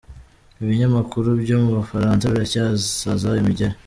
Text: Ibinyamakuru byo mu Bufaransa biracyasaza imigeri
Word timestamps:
Ibinyamakuru 0.63 1.29
byo 1.41 1.55
mu 1.63 1.69
Bufaransa 1.77 2.31
biracyasaza 2.31 3.29
imigeri 3.41 3.75